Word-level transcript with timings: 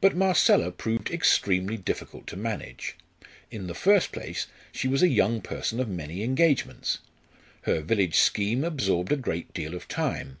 But 0.00 0.16
Marcella 0.16 0.72
proved 0.72 1.08
extremely 1.08 1.76
difficult 1.76 2.26
to 2.26 2.36
manage. 2.36 2.96
In 3.48 3.68
the 3.68 3.76
first 3.76 4.10
place 4.10 4.48
she 4.72 4.88
was 4.88 5.04
a 5.04 5.08
young 5.08 5.40
person 5.40 5.78
of 5.78 5.88
many 5.88 6.24
engagements. 6.24 6.98
Her 7.62 7.80
village 7.80 8.16
scheme 8.18 8.64
absorbed 8.64 9.12
a 9.12 9.16
great 9.16 9.54
deal 9.54 9.74
of 9.74 9.86
time. 9.86 10.38